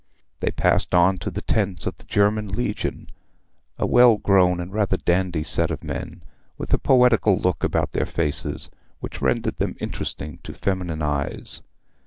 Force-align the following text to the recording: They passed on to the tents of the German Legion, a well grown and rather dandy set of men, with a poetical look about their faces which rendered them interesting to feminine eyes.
They 0.39 0.49
passed 0.49 0.95
on 0.95 1.19
to 1.19 1.29
the 1.29 1.43
tents 1.43 1.85
of 1.85 1.97
the 1.97 2.05
German 2.05 2.51
Legion, 2.53 3.11
a 3.77 3.85
well 3.85 4.17
grown 4.17 4.59
and 4.59 4.73
rather 4.73 4.97
dandy 4.97 5.43
set 5.43 5.69
of 5.69 5.83
men, 5.83 6.23
with 6.57 6.73
a 6.73 6.79
poetical 6.79 7.37
look 7.37 7.63
about 7.63 7.91
their 7.91 8.07
faces 8.07 8.71
which 8.99 9.21
rendered 9.21 9.57
them 9.57 9.75
interesting 9.79 10.39
to 10.41 10.55
feminine 10.55 11.03
eyes. 11.03 11.61